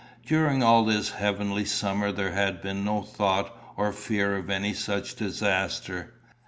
During 0.25 0.63
all 0.63 0.83
this 0.83 1.11
heavenly 1.11 1.63
summer 1.63 2.11
there 2.11 2.31
had 2.31 2.59
been 2.63 2.83
no 2.83 3.03
thought 3.03 3.55
or 3.77 3.93
fear 3.93 4.35
of 4.37 4.49
any 4.49 4.73
such 4.73 5.13
disaster. 5.13 6.11